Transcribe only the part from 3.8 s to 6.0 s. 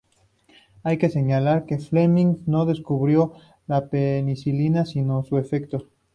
penicilina, sino su efecto.